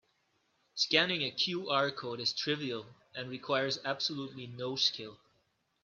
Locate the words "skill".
4.75-5.19